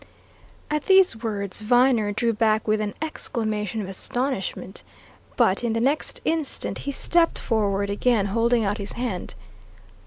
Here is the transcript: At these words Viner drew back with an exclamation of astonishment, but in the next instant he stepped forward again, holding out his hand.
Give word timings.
At 0.71 0.87
these 0.87 1.15
words 1.21 1.61
Viner 1.61 2.11
drew 2.11 2.33
back 2.33 2.67
with 2.67 2.81
an 2.81 2.95
exclamation 3.03 3.81
of 3.81 3.87
astonishment, 3.87 4.81
but 5.37 5.63
in 5.63 5.73
the 5.73 5.79
next 5.79 6.21
instant 6.25 6.79
he 6.89 6.91
stepped 6.91 7.37
forward 7.37 7.91
again, 7.91 8.25
holding 8.33 8.65
out 8.65 8.79
his 8.79 8.93
hand. 8.93 9.35